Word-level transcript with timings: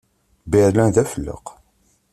Berlin 0.51 0.89
d 0.95 0.97
afelleq. 1.03 1.45